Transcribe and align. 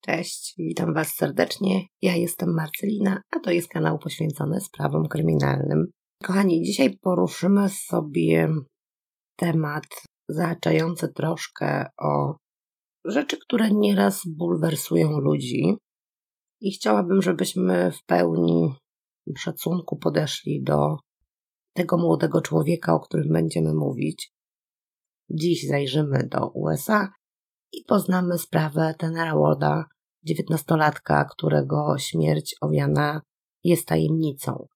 Cześć, 0.00 0.54
witam 0.58 0.94
Was 0.94 1.14
serdecznie. 1.14 1.82
Ja 2.02 2.16
jestem 2.16 2.54
Marcelina, 2.54 3.22
a 3.36 3.40
to 3.40 3.50
jest 3.50 3.68
kanał 3.68 3.98
poświęcony 3.98 4.60
sprawom 4.60 5.08
kryminalnym. 5.08 5.86
Kochani, 6.24 6.62
dzisiaj 6.62 6.98
poruszymy 7.02 7.68
sobie 7.68 8.48
temat 9.36 9.84
zahaczający 10.28 11.08
troszkę 11.08 11.86
o 11.98 12.36
rzeczy, 13.04 13.36
które 13.38 13.70
nieraz 13.70 14.22
bulwersują 14.26 15.10
ludzi. 15.10 15.76
I 16.60 16.72
chciałabym, 16.72 17.22
żebyśmy 17.22 17.92
w 17.92 18.04
pełni 18.04 18.74
szacunku 19.36 19.96
podeszli 19.96 20.62
do 20.62 20.96
tego 21.74 21.98
młodego 21.98 22.42
człowieka, 22.42 22.94
o 22.94 23.00
którym 23.00 23.32
będziemy 23.32 23.74
mówić. 23.74 24.32
Dziś 25.30 25.66
zajrzymy 25.66 26.28
do 26.30 26.50
USA 26.54 27.08
i 27.72 27.84
poznamy 27.84 28.38
sprawę 28.38 28.94
Tenera 28.98 29.36
Warda, 29.36 29.84
dziewiętnastolatka, 30.24 31.24
którego 31.24 31.94
śmierć 31.98 32.54
owiana 32.60 33.22
jest 33.64 33.88
tajemnicą. 33.88 34.66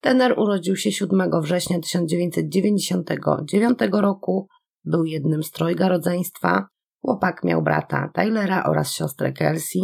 Tener 0.00 0.38
urodził 0.38 0.76
się 0.76 0.92
7 0.92 1.30
września 1.42 1.80
1999 1.80 3.78
roku, 3.92 4.48
był 4.84 5.04
jednym 5.04 5.42
z 5.42 5.50
trojga 5.50 5.88
rodzeństwa. 5.88 6.66
Chłopak 7.04 7.44
miał 7.44 7.62
brata 7.62 8.10
Tylera 8.14 8.64
oraz 8.64 8.92
siostrę 8.92 9.32
Kelsey. 9.32 9.80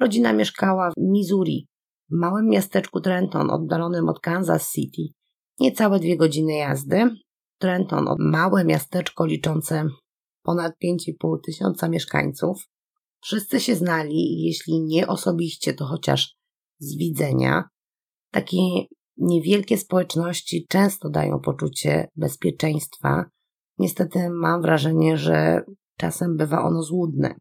Rodzina 0.00 0.32
mieszkała 0.32 0.90
w 0.90 0.94
Missouri, 0.98 1.66
w 2.10 2.14
małym 2.14 2.48
miasteczku 2.48 3.00
Trenton, 3.00 3.50
oddalonym 3.50 4.08
od 4.08 4.20
Kansas 4.20 4.72
City. 4.72 5.02
Niecałe 5.60 5.98
dwie 6.00 6.16
godziny 6.16 6.52
jazdy. 6.52 7.10
Trenton, 7.58 8.06
małe 8.18 8.64
miasteczko 8.64 9.26
liczące 9.26 9.84
ponad 10.46 10.72
5,5 10.84 11.36
tysiąca 11.46 11.88
mieszkańców. 11.88 12.68
Wszyscy 13.20 13.60
się 13.60 13.74
znali, 13.74 14.42
jeśli 14.42 14.80
nie 14.80 15.06
osobiście, 15.06 15.74
to 15.74 15.84
chociaż 15.84 16.36
z 16.78 16.96
widzenia. 16.96 17.64
Takie 18.30 18.58
niewielkie 19.16 19.78
społeczności 19.78 20.66
często 20.68 21.10
dają 21.10 21.40
poczucie 21.40 22.08
bezpieczeństwa. 22.16 23.24
Niestety 23.78 24.30
mam 24.30 24.62
wrażenie, 24.62 25.18
że 25.18 25.60
czasem 25.98 26.36
bywa 26.36 26.62
ono 26.62 26.82
złudne. 26.82 27.34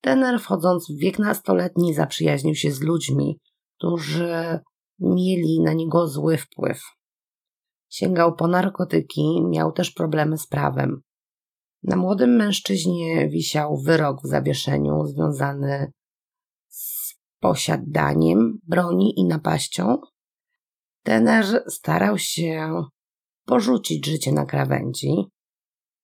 Tener, 0.00 0.40
wchodząc 0.40 0.90
w 0.90 1.00
wiek 1.00 1.18
nastoletni, 1.18 1.94
zaprzyjaźnił 1.94 2.54
się 2.54 2.70
z 2.70 2.80
ludźmi, 2.80 3.38
którzy 3.76 4.58
mieli 4.98 5.60
na 5.60 5.72
niego 5.72 6.08
zły 6.08 6.36
wpływ. 6.36 6.80
Sięgał 7.88 8.36
po 8.36 8.48
narkotyki, 8.48 9.44
miał 9.48 9.72
też 9.72 9.90
problemy 9.90 10.38
z 10.38 10.46
prawem. 10.46 11.00
Na 11.84 11.96
młodym 11.96 12.36
mężczyźnie 12.36 13.28
wisiał 13.28 13.76
wyrok 13.76 14.22
w 14.22 14.28
zawieszeniu 14.28 15.06
związany 15.06 15.92
z 16.68 17.14
posiadaniem 17.40 18.58
broni 18.62 19.20
i 19.20 19.24
napaścią. 19.24 19.98
Tener 21.02 21.64
starał 21.68 22.18
się 22.18 22.82
porzucić 23.46 24.06
życie 24.06 24.32
na 24.32 24.46
krawędzi, 24.46 25.14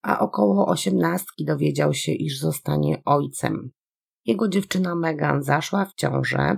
a 0.03 0.19
około 0.19 0.67
osiemnastki 0.67 1.45
dowiedział 1.45 1.95
się, 1.95 2.13
iż 2.13 2.39
zostanie 2.39 3.03
ojcem. 3.05 3.71
Jego 4.25 4.49
dziewczyna 4.49 4.95
Megan 4.95 5.43
zaszła 5.43 5.85
w 5.85 5.95
ciążę. 5.95 6.57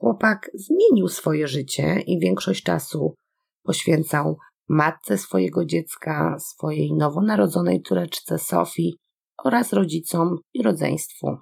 Chłopak 0.00 0.50
zmienił 0.54 1.08
swoje 1.08 1.48
życie 1.48 2.00
i 2.00 2.18
większość 2.20 2.62
czasu 2.62 3.14
poświęcał 3.62 4.38
matce 4.68 5.18
swojego 5.18 5.64
dziecka, 5.64 6.38
swojej 6.38 6.94
nowonarodzonej 6.94 7.82
córeczce 7.82 8.38
Sofii 8.38 8.94
oraz 9.44 9.72
rodzicom 9.72 10.36
i 10.54 10.62
rodzeństwu. 10.62 11.36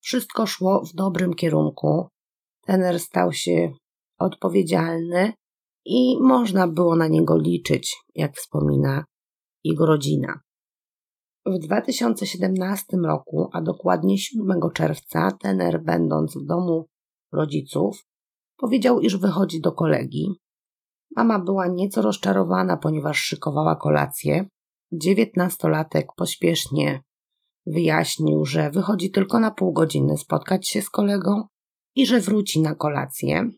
Wszystko 0.00 0.46
szło 0.46 0.84
w 0.84 0.94
dobrym 0.94 1.34
kierunku. 1.34 2.08
Tener 2.66 3.00
stał 3.00 3.32
się 3.32 3.72
odpowiedzialny 4.18 5.32
i 5.84 6.16
można 6.20 6.68
było 6.68 6.96
na 6.96 7.08
niego 7.08 7.38
liczyć, 7.38 7.96
jak 8.14 8.36
wspomina 8.36 9.04
jego 9.64 9.86
rodzina. 9.86 10.40
W 11.46 11.58
2017 11.58 12.96
roku, 12.96 13.48
a 13.52 13.62
dokładnie 13.62 14.18
7 14.18 14.60
czerwca, 14.74 15.30
Tener, 15.40 15.82
będąc 15.84 16.36
w 16.36 16.46
domu 16.46 16.86
rodziców, 17.32 18.04
powiedział, 18.56 19.00
iż 19.00 19.16
wychodzi 19.16 19.60
do 19.60 19.72
kolegi, 19.72 20.40
Mama 21.16 21.38
była 21.38 21.66
nieco 21.66 22.02
rozczarowana, 22.02 22.76
ponieważ 22.76 23.18
szykowała 23.18 23.76
kolację. 23.76 24.48
Dziewiętnastolatek 24.92 26.06
pośpiesznie 26.16 27.02
wyjaśnił, 27.66 28.44
że 28.44 28.70
wychodzi 28.70 29.10
tylko 29.10 29.40
na 29.40 29.50
pół 29.50 29.72
godziny 29.72 30.18
spotkać 30.18 30.68
się 30.68 30.82
z 30.82 30.90
kolegą 30.90 31.42
i 31.94 32.06
że 32.06 32.20
wróci 32.20 32.60
na 32.60 32.74
kolację. 32.74 33.50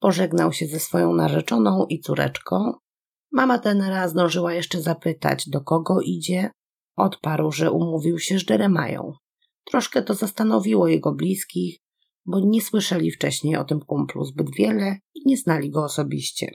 Pożegnał 0.00 0.52
się 0.52 0.66
ze 0.66 0.80
swoją 0.80 1.12
narzeczoną 1.12 1.86
i 1.88 2.00
córeczką. 2.00 2.72
Mama 3.32 3.58
tenera 3.58 4.08
zdążyła 4.08 4.54
jeszcze 4.54 4.80
zapytać, 4.80 5.48
do 5.48 5.60
kogo 5.60 6.00
idzie. 6.00 6.50
Odparł, 6.96 7.52
że 7.52 7.70
umówił 7.70 8.18
się 8.18 8.38
z 8.38 8.50
Jeremają. 8.50 9.12
Troszkę 9.64 10.02
to 10.02 10.14
zastanowiło 10.14 10.88
jego 10.88 11.12
bliskich, 11.12 11.78
bo 12.26 12.40
nie 12.40 12.62
słyszeli 12.62 13.10
wcześniej 13.10 13.56
o 13.56 13.64
tym 13.64 13.80
kumplu 13.80 14.24
zbyt 14.24 14.46
wiele 14.58 14.98
i 15.14 15.20
nie 15.26 15.36
znali 15.36 15.70
go 15.70 15.84
osobiście. 15.84 16.54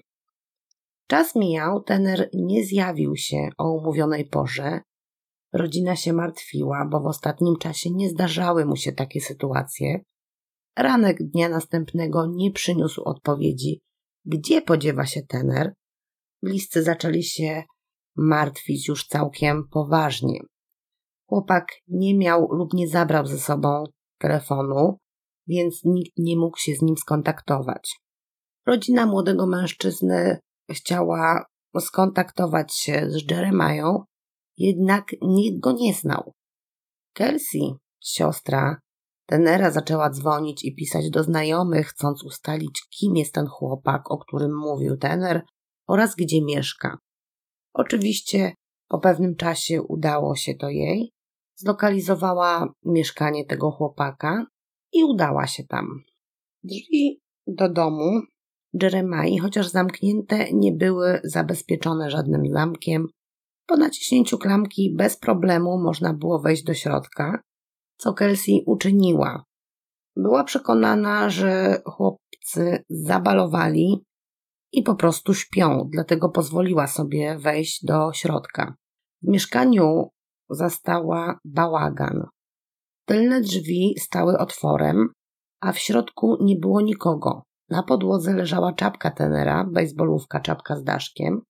Czas 1.10 1.36
mijał, 1.36 1.84
tener 1.84 2.30
nie 2.34 2.66
zjawił 2.66 3.16
się 3.16 3.50
o 3.58 3.72
umówionej 3.72 4.26
porze. 4.26 4.82
Rodzina 5.54 5.96
się 5.96 6.14
martwiła, 6.14 6.88
bo 6.92 7.00
w 7.00 7.06
ostatnim 7.06 7.56
czasie 7.58 7.90
nie 7.92 8.10
zdarzały 8.10 8.66
mu 8.66 8.76
się 8.76 8.92
takie 8.92 9.22
sytuacje. 9.22 10.00
Ranek 10.78 11.18
dnia 11.24 11.50
następnego 11.50 12.26
nie 12.36 12.52
przyniósł 12.52 13.02
odpowiedzi, 13.04 13.82
gdzie 14.26 14.62
podziewa 14.62 15.06
się 15.06 15.22
tener. 15.22 15.74
Bliscy 16.44 16.84
zaczęli 16.84 17.24
się 17.24 17.64
martwić 18.16 18.88
już 18.88 19.08
całkiem 19.08 19.68
poważnie. 19.72 20.40
Chłopak 21.30 21.68
nie 21.88 22.18
miał 22.18 22.48
lub 22.52 22.74
nie 22.74 22.88
zabrał 22.88 23.26
ze 23.26 23.38
sobą 23.38 23.84
telefonu, 24.18 24.98
więc 25.48 25.82
nikt 25.86 26.12
nie 26.18 26.38
mógł 26.38 26.58
się 26.58 26.76
z 26.76 26.82
nim 26.82 26.98
skontaktować. 26.98 28.00
Rodzina 28.66 29.06
młodego 29.06 29.48
mężczyzny 29.48 30.40
chciała 30.70 31.46
skontaktować 31.80 32.76
się 32.76 33.10
z 33.10 33.32
Jeremiah, 33.32 33.96
jednak 34.58 35.06
nikt 35.22 35.60
go 35.60 35.72
nie 35.72 35.94
znał. 35.94 36.34
Kelsey, 37.14 37.74
siostra 38.04 38.80
Tenera, 39.30 39.72
zaczęła 39.72 40.10
dzwonić 40.10 40.66
i 40.66 40.76
pisać 40.76 41.10
do 41.10 41.24
znajomych, 41.24 41.88
chcąc 41.88 42.24
ustalić, 42.24 42.82
kim 42.90 43.16
jest 43.16 43.34
ten 43.34 43.48
chłopak, 43.48 44.12
o 44.12 44.18
którym 44.18 44.58
mówił 44.58 44.98
Tener 44.98 45.42
oraz 45.88 46.16
gdzie 46.16 46.42
mieszka. 46.46 46.98
Oczywiście 47.74 48.54
po 48.88 49.00
pewnym 49.00 49.36
czasie 49.36 49.82
udało 49.82 50.36
się 50.36 50.54
to 50.54 50.70
jej. 50.70 51.12
Zlokalizowała 51.56 52.74
mieszkanie 52.86 53.46
tego 53.46 53.72
chłopaka 53.72 54.46
i 54.94 55.04
udała 55.04 55.48
się 55.48 55.64
tam. 55.64 55.86
Drzwi 56.64 57.22
do 57.48 57.70
domu 57.70 58.22
Jeremai, 58.74 59.38
chociaż 59.38 59.68
zamknięte, 59.68 60.54
nie 60.54 60.72
były 60.72 61.22
zabezpieczone 61.24 62.10
żadnym 62.10 62.44
zamkiem. 62.54 63.08
Po 63.68 63.78
naciśnięciu 63.78 64.38
klamki 64.38 64.96
bez 64.96 65.18
problemu 65.18 65.78
można 65.78 66.14
było 66.14 66.40
wejść 66.40 66.64
do 66.64 66.74
środka, 66.74 67.42
co 67.98 68.14
Kelsey 68.14 68.64
uczyniła. 68.66 69.44
Była 70.16 70.44
przekonana, 70.44 71.30
że 71.30 71.82
chłopcy 71.86 72.84
zabalowali 72.90 74.06
i 74.72 74.84
po 74.84 74.96
prostu 74.96 75.34
śpią, 75.34 75.90
dlatego 75.92 76.30
pozwoliła 76.30 76.88
sobie 76.88 77.38
wejść 77.38 77.86
do 77.86 78.14
środka. 78.14 78.76
W 79.22 79.28
mieszkaniu 79.28 80.10
zastała 80.50 81.40
bałagan. 81.46 82.26
Tylne 83.06 83.42
drzwi 83.42 83.96
stały 84.00 84.38
otworem, 84.38 85.10
a 85.62 85.72
w 85.72 85.80
środku 85.80 86.38
nie 86.42 86.56
było 86.56 86.82
nikogo. 86.82 87.44
Na 87.70 87.84
podłodze 87.84 88.34
leżała 88.34 88.74
czapka 88.74 89.12
tenera, 89.12 89.64
bejsbolówka, 89.64 90.40
czapka 90.40 90.76
z 90.76 90.84
daszkiem. 90.84 91.42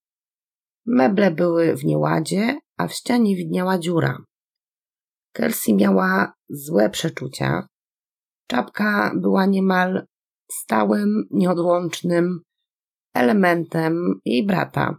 Meble 0.85 1.31
były 1.31 1.75
w 1.75 1.85
nieładzie, 1.85 2.59
a 2.77 2.87
w 2.87 2.93
ścianie 2.93 3.35
widniała 3.35 3.79
dziura. 3.79 4.17
Kelsey 5.33 5.75
miała 5.75 6.33
złe 6.49 6.89
przeczucia. 6.89 7.67
Czapka 8.47 9.11
była 9.15 9.45
niemal 9.45 10.05
stałym, 10.51 11.27
nieodłącznym 11.31 12.41
elementem 13.13 14.19
jej 14.25 14.45
brata. 14.45 14.97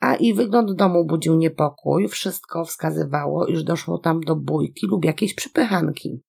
A 0.00 0.14
i 0.14 0.34
wygląd 0.34 0.72
domu 0.72 1.04
budził 1.06 1.36
niepokój. 1.36 2.08
Wszystko 2.08 2.64
wskazywało, 2.64 3.46
iż 3.46 3.64
doszło 3.64 3.98
tam 3.98 4.20
do 4.20 4.36
bójki 4.36 4.86
lub 4.86 5.04
jakiejś 5.04 5.34
przypychanki. 5.34 6.22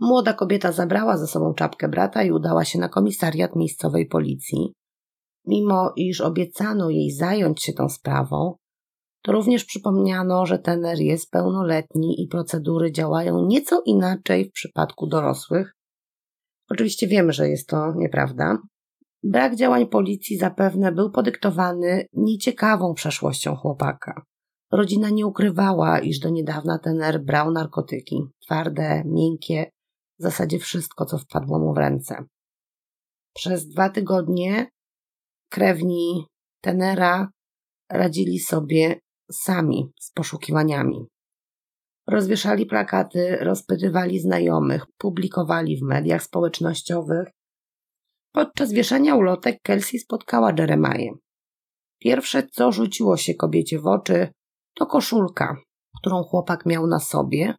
Młoda 0.00 0.32
kobieta 0.32 0.72
zabrała 0.72 1.16
ze 1.16 1.26
sobą 1.26 1.54
czapkę 1.54 1.88
brata 1.88 2.22
i 2.22 2.30
udała 2.30 2.64
się 2.64 2.78
na 2.78 2.88
komisariat 2.88 3.56
miejscowej 3.56 4.06
policji. 4.06 4.72
Mimo 5.46 5.92
iż 5.96 6.20
obiecano 6.20 6.90
jej 6.90 7.10
zająć 7.10 7.62
się 7.62 7.72
tą 7.72 7.88
sprawą, 7.88 8.54
to 9.22 9.32
również 9.32 9.64
przypomniano, 9.64 10.46
że 10.46 10.58
tener 10.58 11.00
jest 11.00 11.30
pełnoletni 11.30 12.22
i 12.22 12.28
procedury 12.28 12.92
działają 12.92 13.46
nieco 13.46 13.82
inaczej 13.86 14.44
w 14.44 14.52
przypadku 14.52 15.06
dorosłych. 15.06 15.76
Oczywiście 16.70 17.06
wiemy, 17.06 17.32
że 17.32 17.48
jest 17.48 17.68
to 17.68 17.94
nieprawda. 17.96 18.58
Brak 19.22 19.56
działań 19.56 19.86
policji 19.86 20.38
zapewne 20.38 20.92
był 20.92 21.10
podyktowany 21.10 22.06
nieciekawą 22.12 22.94
przeszłością 22.94 23.56
chłopaka. 23.56 24.22
Rodzina 24.72 25.10
nie 25.10 25.26
ukrywała, 25.26 25.98
iż 25.98 26.18
do 26.18 26.28
niedawna 26.30 26.78
tener 26.78 27.24
brał 27.24 27.50
narkotyki, 27.50 28.22
twarde, 28.46 29.02
miękkie, 29.06 29.70
w 30.20 30.22
zasadzie 30.22 30.58
wszystko, 30.58 31.04
co 31.04 31.18
wpadło 31.18 31.58
mu 31.58 31.74
w 31.74 31.78
ręce. 31.78 32.24
Przez 33.34 33.68
dwa 33.68 33.88
tygodnie 33.88 34.66
krewni 35.50 36.26
tenera 36.60 37.28
radzili 37.90 38.38
sobie 38.38 39.00
sami 39.32 39.92
z 40.00 40.12
poszukiwaniami. 40.12 41.06
Rozwieszali 42.06 42.66
plakaty, 42.66 43.36
rozpytywali 43.36 44.20
znajomych, 44.20 44.86
publikowali 44.98 45.76
w 45.76 45.82
mediach 45.82 46.22
społecznościowych. 46.22 47.28
Podczas 48.32 48.72
wieszania 48.72 49.14
ulotek 49.14 49.58
Kelsey 49.62 50.00
spotkała 50.00 50.52
Jeremiah. 50.58 51.14
Pierwsze, 52.00 52.46
co 52.52 52.72
rzuciło 52.72 53.16
się 53.16 53.34
kobiecie 53.34 53.78
w 53.78 53.86
oczy, 53.86 54.28
to 54.74 54.86
koszulka, 54.86 55.56
którą 56.00 56.22
chłopak 56.22 56.66
miał 56.66 56.86
na 56.86 56.98
sobie. 56.98 57.54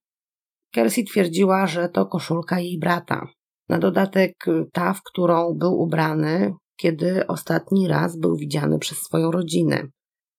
Kelsey 0.72 1.06
twierdziła, 1.06 1.68
że 1.68 1.90
to 1.90 2.06
koszulka 2.06 2.60
jej 2.60 2.80
brata. 2.80 3.28
Na 3.70 3.80
dodatek 3.80 4.34
ta, 4.74 4.94
w 4.94 5.04
którą 5.04 5.54
był 5.54 5.82
ubrany, 5.82 6.54
kiedy 6.76 7.28
ostatni 7.28 7.88
raz 7.88 8.18
był 8.18 8.36
widziany 8.36 8.80
przez 8.80 8.98
swoją 8.98 9.32
rodzinę. 9.32 9.88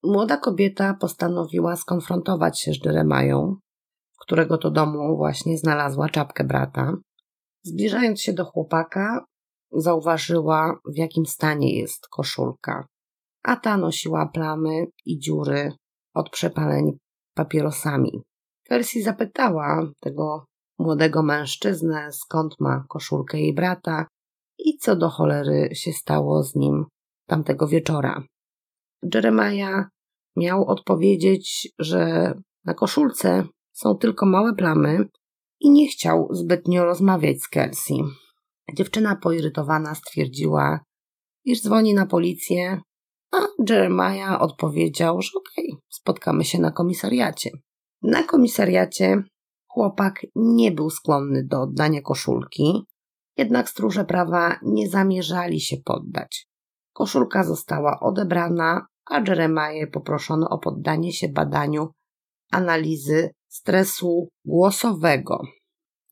Młoda 0.04 0.36
kobieta 0.36 0.94
postanowiła 0.94 1.76
skonfrontować 1.76 2.60
się 2.60 2.72
z 2.72 2.84
Jeremają, 2.84 3.56
którego 4.20 4.58
to 4.58 4.70
domu 4.70 5.16
właśnie 5.16 5.58
znalazła 5.58 6.08
czapkę 6.08 6.44
brata. 6.44 6.92
Zbliżając 7.64 8.20
się 8.20 8.32
do 8.32 8.44
chłopaka, 8.44 9.24
zauważyła, 9.72 10.78
w 10.94 10.96
jakim 10.96 11.26
stanie 11.26 11.78
jest 11.78 12.08
koszulka, 12.08 12.86
a 13.42 13.56
ta 13.56 13.76
nosiła 13.76 14.26
plamy 14.26 14.86
i 15.06 15.18
dziury 15.18 15.72
od 16.14 16.30
przepaleń 16.30 16.98
papierosami. 17.34 18.22
Kelsey 18.72 19.02
zapytała 19.02 19.90
tego 20.00 20.44
młodego 20.78 21.22
mężczyznę, 21.22 22.12
skąd 22.12 22.60
ma 22.60 22.84
koszulkę 22.88 23.40
jej 23.40 23.54
brata 23.54 24.06
i 24.58 24.78
co 24.78 24.96
do 24.96 25.08
cholery 25.08 25.68
się 25.72 25.92
stało 25.92 26.42
z 26.42 26.54
nim 26.54 26.84
tamtego 27.26 27.68
wieczora. 27.68 28.22
Jeremiah 29.14 29.88
miał 30.36 30.64
odpowiedzieć, 30.64 31.68
że 31.78 32.32
na 32.64 32.74
koszulce 32.74 33.44
są 33.72 33.94
tylko 33.94 34.26
małe 34.26 34.54
plamy 34.54 35.08
i 35.60 35.70
nie 35.70 35.88
chciał 35.88 36.28
zbytnio 36.30 36.84
rozmawiać 36.84 37.42
z 37.42 37.48
Kelsey. 37.48 37.96
Dziewczyna 38.74 39.16
poirytowana 39.16 39.94
stwierdziła, 39.94 40.80
iż 41.44 41.62
dzwoni 41.62 41.94
na 41.94 42.06
policję, 42.06 42.80
a 43.32 43.36
Jeremiah 43.68 44.42
odpowiedział, 44.42 45.22
że 45.22 45.30
okej, 45.36 45.70
okay, 45.72 45.82
spotkamy 45.88 46.44
się 46.44 46.58
na 46.58 46.70
komisariacie. 46.70 47.50
Na 48.02 48.22
komisariacie 48.22 49.22
chłopak 49.66 50.26
nie 50.36 50.72
był 50.72 50.90
skłonny 50.90 51.44
do 51.44 51.60
oddania 51.60 52.02
koszulki, 52.02 52.86
jednak 53.36 53.68
stróże 53.68 54.04
prawa 54.04 54.58
nie 54.62 54.88
zamierzali 54.88 55.60
się 55.60 55.76
poddać. 55.84 56.46
Koszulka 56.92 57.44
została 57.44 58.00
odebrana, 58.00 58.86
a 59.10 59.20
Jeremiah 59.20 59.90
poproszono 59.92 60.48
o 60.48 60.58
poddanie 60.58 61.12
się 61.12 61.28
badaniu 61.28 61.88
analizy 62.50 63.30
stresu 63.48 64.28
głosowego. 64.44 65.42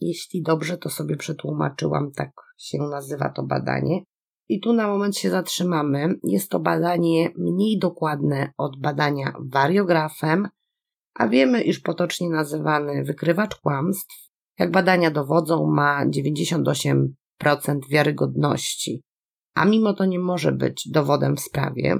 Jeśli 0.00 0.43
dobrze 0.43 0.78
to 0.78 0.90
sobie 0.90 1.16
przetłumaczyłam, 1.16 2.12
tak 2.12 2.31
się 2.58 2.78
nazywa 2.78 3.28
to 3.28 3.43
badanie. 3.43 4.02
I 4.48 4.60
tu 4.60 4.72
na 4.72 4.88
moment 4.88 5.16
się 5.16 5.31
zatrzymamy. 5.31 6.14
Jest 6.25 6.50
to 6.50 6.60
badanie 6.60 7.31
mniej 7.36 7.78
dokładne 7.78 8.52
od 8.58 8.81
badania 8.81 9.32
wariografem, 9.52 10.48
a 11.20 11.28
wiemy, 11.28 11.62
iż 11.62 11.81
potocznie 11.81 12.28
nazywany 12.31 13.05
wykrywacz 13.05 13.56
kłamstw, 13.56 14.31
jak 14.58 14.70
badania 14.70 15.11
dowodzą, 15.11 15.67
ma 15.67 16.06
98% 16.06 17.08
wiarygodności, 17.90 19.02
a 19.55 19.64
mimo 19.64 19.93
to 19.93 20.05
nie 20.05 20.19
może 20.19 20.52
być 20.52 20.88
dowodem 20.88 21.37
w 21.37 21.40
sprawie. 21.40 21.96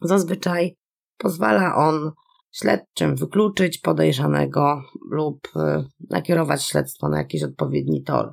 Zazwyczaj 0.00 0.76
pozwala 1.18 1.76
on 1.76 2.12
śledczym 2.52 3.16
wykluczyć 3.16 3.78
podejrzanego 3.78 4.82
lub 5.10 5.48
y, 5.56 5.84
nakierować 6.10 6.64
śledztwo 6.64 7.08
na 7.08 7.18
jakiś 7.18 7.42
odpowiedni 7.42 8.02
tor. 8.02 8.32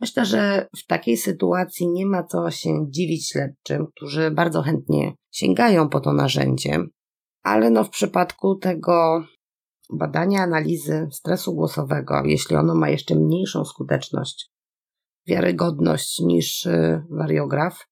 Myślę, 0.00 0.24
że 0.24 0.68
w 0.76 0.86
takiej 0.86 1.16
sytuacji 1.16 1.88
nie 1.88 2.06
ma 2.06 2.22
co 2.22 2.50
się 2.50 2.86
dziwić 2.88 3.30
śledczym, 3.30 3.86
którzy 3.96 4.30
bardzo 4.30 4.62
chętnie 4.62 5.14
sięgają 5.30 5.88
po 5.88 6.00
to 6.00 6.12
narzędzie, 6.12 6.78
ale 7.42 7.70
no 7.70 7.84
w 7.84 7.90
przypadku 7.90 8.54
tego 8.54 9.24
badania 9.92 10.42
analizy 10.42 11.08
stresu 11.10 11.54
głosowego, 11.54 12.22
jeśli 12.24 12.56
ono 12.56 12.74
ma 12.74 12.88
jeszcze 12.88 13.14
mniejszą 13.14 13.64
skuteczność, 13.64 14.50
wiarygodność 15.26 16.20
niż 16.20 16.66
y, 16.66 17.02
wariograf, 17.10 17.86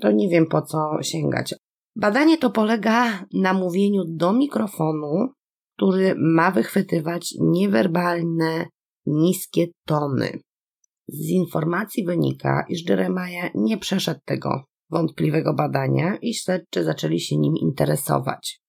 to 0.00 0.12
nie 0.12 0.28
wiem 0.28 0.46
po 0.46 0.62
co 0.62 1.02
sięgać. 1.02 1.54
Badanie 1.96 2.38
to 2.38 2.50
polega 2.50 3.24
na 3.32 3.52
mówieniu 3.52 4.02
do 4.08 4.32
mikrofonu, 4.32 5.28
który 5.76 6.14
ma 6.18 6.50
wychwytywać 6.50 7.34
niewerbalne, 7.40 8.66
niskie 9.06 9.66
tony. 9.86 10.40
Z 11.08 11.28
informacji 11.28 12.04
wynika, 12.04 12.64
iż 12.68 12.88
Jeremiah 12.88 13.50
nie 13.54 13.78
przeszedł 13.78 14.20
tego 14.24 14.64
wątpliwego 14.90 15.54
badania 15.54 16.16
i 16.22 16.34
śledczy 16.34 16.84
zaczęli 16.84 17.20
się 17.20 17.36
nim 17.36 17.54
interesować. 17.56 18.60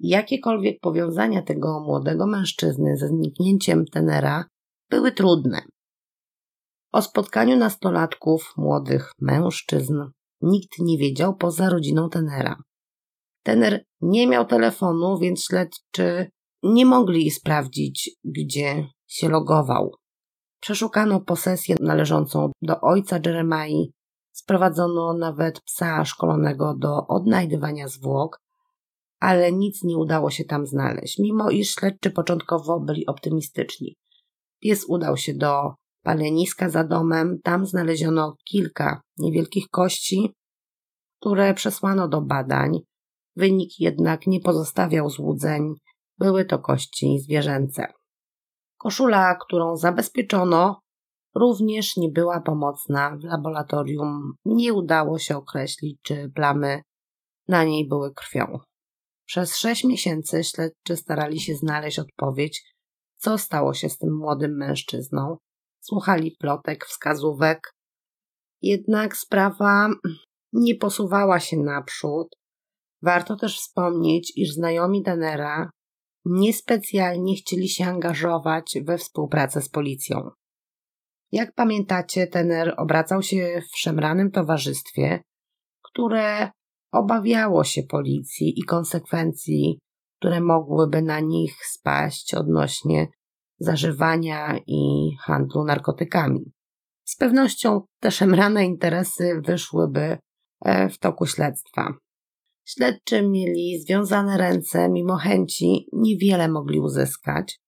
Jakiekolwiek 0.00 0.80
powiązania 0.80 1.42
tego 1.42 1.80
młodego 1.80 2.26
mężczyzny 2.26 2.96
ze 2.96 3.08
zniknięciem 3.08 3.84
tenera 3.84 4.44
były 4.90 5.12
trudne. 5.12 5.62
O 6.92 7.02
spotkaniu 7.02 7.56
nastolatków, 7.56 8.52
młodych 8.56 9.12
mężczyzn, 9.20 10.02
nikt 10.40 10.78
nie 10.78 10.98
wiedział 10.98 11.36
poza 11.36 11.70
rodziną 11.70 12.08
tenera. 12.08 12.56
Tener 13.42 13.84
nie 14.00 14.26
miał 14.26 14.46
telefonu, 14.46 15.18
więc 15.18 15.44
śledczy 15.44 16.30
nie 16.62 16.86
mogli 16.86 17.30
sprawdzić, 17.30 18.10
gdzie 18.24 18.88
się 19.06 19.28
logował. 19.28 19.94
Przeszukano 20.60 21.20
posesję 21.20 21.76
należącą 21.80 22.50
do 22.62 22.80
ojca 22.80 23.18
Jeremai, 23.26 23.92
sprowadzono 24.32 25.14
nawet 25.14 25.60
psa 25.60 26.04
szkolonego 26.04 26.74
do 26.74 27.06
odnajdywania 27.06 27.88
zwłok, 27.88 28.38
ale 29.26 29.52
nic 29.52 29.84
nie 29.84 29.96
udało 29.96 30.30
się 30.30 30.44
tam 30.44 30.66
znaleźć, 30.66 31.18
mimo 31.18 31.50
iż 31.50 31.74
śledczy 31.74 32.10
początkowo 32.10 32.80
byli 32.80 33.06
optymistyczni. 33.06 33.96
Pies 34.62 34.84
udał 34.88 35.16
się 35.16 35.34
do 35.34 35.74
paleniska 36.02 36.70
za 36.70 36.84
domem, 36.84 37.38
tam 37.42 37.66
znaleziono 37.66 38.36
kilka 38.44 39.00
niewielkich 39.18 39.68
kości, 39.70 40.32
które 41.20 41.54
przesłano 41.54 42.08
do 42.08 42.20
badań. 42.20 42.78
Wynik 43.36 43.80
jednak 43.80 44.26
nie 44.26 44.40
pozostawiał 44.40 45.10
złudzeń, 45.10 45.74
były 46.18 46.44
to 46.44 46.58
kości 46.58 47.18
zwierzęce. 47.18 47.86
Koszula, 48.78 49.34
którą 49.46 49.76
zabezpieczono, 49.76 50.80
również 51.34 51.96
nie 51.96 52.08
była 52.08 52.40
pomocna. 52.40 53.16
W 53.16 53.24
laboratorium 53.24 54.32
nie 54.44 54.74
udało 54.74 55.18
się 55.18 55.36
określić, 55.36 55.98
czy 56.02 56.30
plamy 56.34 56.82
na 57.48 57.64
niej 57.64 57.88
były 57.88 58.14
krwią. 58.14 58.58
Przez 59.26 59.56
sześć 59.56 59.84
miesięcy 59.84 60.44
śledczy 60.44 60.96
starali 60.96 61.40
się 61.40 61.54
znaleźć 61.54 61.98
odpowiedź, 61.98 62.62
co 63.16 63.38
stało 63.38 63.74
się 63.74 63.88
z 63.88 63.98
tym 63.98 64.16
młodym 64.16 64.56
mężczyzną. 64.56 65.36
Słuchali 65.80 66.36
plotek, 66.40 66.86
wskazówek. 66.86 67.70
Jednak 68.62 69.16
sprawa 69.16 69.88
nie 70.52 70.74
posuwała 70.74 71.40
się 71.40 71.56
naprzód. 71.56 72.28
Warto 73.02 73.36
też 73.36 73.58
wspomnieć, 73.58 74.32
iż 74.36 74.52
znajomi 74.52 75.02
Danera 75.02 75.70
niespecjalnie 76.24 77.36
chcieli 77.36 77.68
się 77.68 77.84
angażować 77.84 78.78
we 78.84 78.98
współpracę 78.98 79.62
z 79.62 79.68
policją. 79.68 80.30
Jak 81.32 81.54
pamiętacie, 81.54 82.26
Tener 82.26 82.74
obracał 82.76 83.22
się 83.22 83.62
w 83.72 83.78
szemranym 83.78 84.30
towarzystwie, 84.30 85.22
które 85.82 86.50
obawiało 86.98 87.64
się 87.64 87.82
policji 87.82 88.58
i 88.58 88.62
konsekwencji, 88.62 89.78
które 90.18 90.40
mogłyby 90.40 91.02
na 91.02 91.20
nich 91.20 91.54
spaść 91.66 92.34
odnośnie 92.34 93.08
zażywania 93.58 94.58
i 94.66 95.10
handlu 95.20 95.64
narkotykami. 95.64 96.52
Z 97.04 97.16
pewnością 97.16 97.80
te 98.00 98.10
szemrane 98.10 98.64
interesy 98.64 99.40
wyszłyby 99.44 100.18
e, 100.64 100.88
w 100.88 100.98
toku 100.98 101.26
śledztwa. 101.26 101.94
Śledczy 102.64 103.28
mieli 103.28 103.80
związane 103.80 104.38
ręce, 104.38 104.88
mimo 104.88 105.16
chęci 105.16 105.88
niewiele 105.92 106.48
mogli 106.48 106.80
uzyskać. 106.80 107.58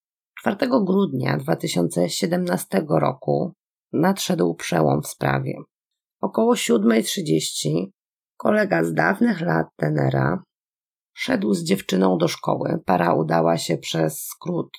4 0.40 0.56
grudnia 0.87 1.37
2017 1.37 2.85
roku 2.88 3.52
nadszedł 3.92 4.54
przełom 4.54 5.02
w 5.02 5.06
sprawie. 5.06 5.54
Około 6.20 6.54
7.30 6.54 7.87
kolega 8.38 8.85
z 8.85 8.95
dawnych 8.95 9.40
lat 9.40 9.66
tenera 9.76 10.42
szedł 11.14 11.54
z 11.54 11.64
dziewczyną 11.64 12.18
do 12.18 12.28
szkoły. 12.28 12.78
Para 12.85 13.14
udała 13.14 13.59
się 13.59 13.78
przez 13.78 14.25
skrót. 14.25 14.71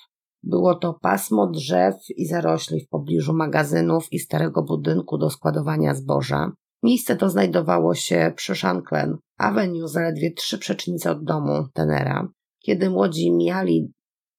Było 0.42 0.74
to 0.74 0.98
pasmo 1.02 1.46
drzew 1.46 1.94
i 2.16 2.26
zarośli 2.26 2.80
w 2.80 2.88
pobliżu 2.88 3.32
magazynów 3.32 4.12
i 4.12 4.18
starego 4.18 4.62
budynku 4.62 5.18
do 5.18 5.30
składowania 5.30 5.94
zboża. 5.94 6.52
Miejsce 6.82 7.16
to 7.16 7.30
znajdowało 7.30 7.94
się 7.94 8.32
przy 8.36 8.54
Shanklen 8.54 9.16
Avenue, 9.38 9.88
zaledwie 9.88 10.32
trzy 10.32 10.58
przecznice 10.58 11.10
od 11.10 11.24
domu 11.24 11.68
tenera. 11.72 12.28
Kiedy 12.64 12.90
młodzi 12.90 13.32
mijali 13.32 13.92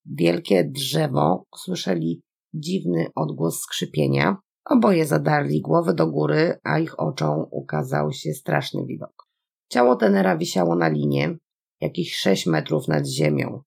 wielkie 0.05 0.63
drzewo, 0.63 1.43
usłyszeli 1.53 2.21
dziwny 2.53 3.07
odgłos 3.15 3.59
skrzypienia. 3.59 4.37
Oboje 4.65 5.05
zadarli 5.05 5.61
głowy 5.61 5.93
do 5.93 6.07
góry, 6.07 6.59
a 6.63 6.79
ich 6.79 6.99
oczom 6.99 7.45
ukazał 7.51 8.11
się 8.11 8.33
straszny 8.33 8.85
widok. 8.85 9.27
Ciało 9.69 9.95
tenera 9.95 10.37
wisiało 10.37 10.75
na 10.75 10.87
linie, 10.87 11.37
jakieś 11.81 12.15
sześć 12.15 12.45
metrów 12.47 12.87
nad 12.87 13.07
ziemią. 13.07 13.61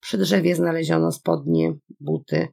Przy 0.00 0.18
drzewie 0.18 0.54
znaleziono 0.54 1.12
spodnie, 1.12 1.74
buty 2.00 2.48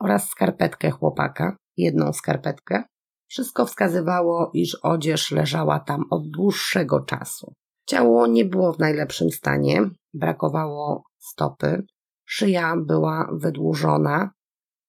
oraz 0.00 0.28
skarpetkę 0.28 0.90
chłopaka, 0.90 1.56
jedną 1.76 2.12
skarpetkę. 2.12 2.84
Wszystko 3.28 3.66
wskazywało, 3.66 4.50
iż 4.54 4.74
odzież 4.82 5.30
leżała 5.30 5.80
tam 5.80 6.04
od 6.10 6.30
dłuższego 6.30 7.00
czasu. 7.00 7.52
Ciało 7.86 8.26
nie 8.26 8.44
było 8.44 8.72
w 8.72 8.78
najlepszym 8.78 9.30
stanie, 9.30 9.90
brakowało 10.14 11.02
stopy, 11.18 11.82
szyja 12.24 12.76
była 12.76 13.28
wydłużona, 13.32 14.30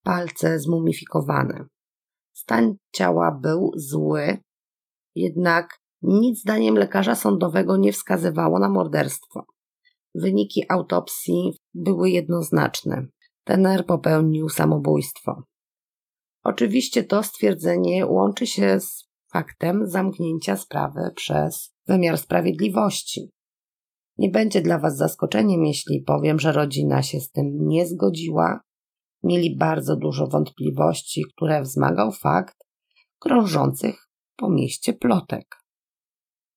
palce 0.03 0.59
zmumifikowane. 0.59 1.65
Stan 2.37 2.75
ciała 2.95 3.31
był 3.41 3.71
zły, 3.75 4.37
jednak 5.15 5.79
nic 6.01 6.41
zdaniem 6.41 6.75
lekarza 6.75 7.15
sądowego 7.15 7.77
nie 7.77 7.93
wskazywało 7.93 8.59
na 8.59 8.69
morderstwo. 8.69 9.45
Wyniki 10.15 10.63
autopsji 10.69 11.57
były 11.73 12.09
jednoznaczne. 12.09 13.07
Tener 13.43 13.85
popełnił 13.85 14.49
samobójstwo. 14.49 15.43
Oczywiście 16.43 17.03
to 17.03 17.23
stwierdzenie 17.23 18.05
łączy 18.05 18.47
się 18.47 18.79
z 18.79 19.09
faktem 19.33 19.87
zamknięcia 19.87 20.57
sprawy 20.57 21.11
przez 21.15 21.73
wymiar 21.87 22.17
sprawiedliwości. 22.17 23.31
Nie 24.17 24.29
będzie 24.29 24.61
dla 24.61 24.79
Was 24.79 24.97
zaskoczeniem, 24.97 25.65
jeśli 25.65 26.01
powiem, 26.01 26.39
że 26.39 26.51
rodzina 26.51 27.03
się 27.03 27.19
z 27.19 27.31
tym 27.31 27.67
nie 27.67 27.87
zgodziła. 27.87 28.66
Mieli 29.23 29.55
bardzo 29.55 29.95
dużo 29.95 30.27
wątpliwości, 30.27 31.23
które 31.35 31.61
wzmagał 31.61 32.11
fakt 32.11 32.55
krążących 33.19 34.09
po 34.35 34.49
mieście 34.49 34.93
plotek. 34.93 35.55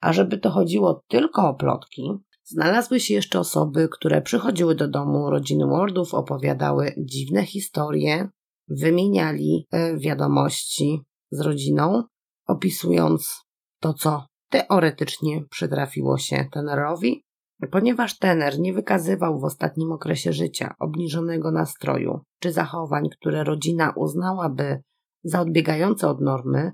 A 0.01 0.13
żeby 0.13 0.39
to 0.39 0.51
chodziło 0.51 1.03
tylko 1.09 1.49
o 1.49 1.55
plotki, 1.55 2.03
znalazły 2.45 3.01
się 3.01 3.15
jeszcze 3.15 3.41
osoby, 3.41 3.89
które 3.93 4.23
przychodziły 4.23 4.75
do 4.75 4.89
domu 4.89 5.31
rodziny 5.31 5.67
Wardów, 5.67 6.15
opowiadały 6.15 6.95
dziwne 6.99 7.47
historie, 7.47 8.29
wymieniali 8.69 9.67
e, 9.71 9.99
wiadomości 9.99 11.01
z 11.31 11.41
rodziną, 11.41 12.03
opisując 12.47 13.41
to, 13.81 13.95
co 13.95 14.27
teoretycznie 14.49 15.45
przytrafiło 15.51 16.19
się 16.19 16.49
tenerowi, 16.53 17.25
ponieważ 17.67 18.19
tener 18.19 18.61
nie 18.61 18.73
wykazywał 18.73 19.41
w 19.41 19.45
ostatnim 19.45 19.93
okresie 19.93 20.33
życia 20.33 20.75
obniżonego 20.79 21.51
nastroju 21.51 22.21
czy 22.41 22.53
zachowań, 22.53 23.09
które 23.09 23.45
rodzina 23.45 23.93
uznałaby 23.97 24.83
za 25.25 25.41
odbiegające 25.41 26.09
od 26.09 26.21
normy, 26.21 26.73